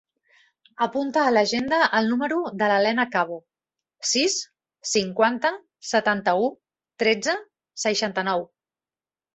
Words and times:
Apunta 0.85 1.25
a 1.25 1.33
l'agenda 1.33 1.81
el 1.97 2.09
número 2.13 2.39
de 2.63 2.69
l'Elena 2.71 3.05
Cabo: 3.17 3.39
sis, 4.13 4.39
cinquanta, 4.95 5.55
setanta-u, 5.93 6.53
tretze, 7.05 7.39
seixanta-nou. 7.89 8.51